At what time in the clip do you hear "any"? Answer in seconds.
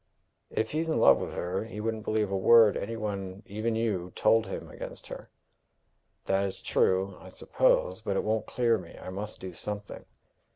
2.75-2.95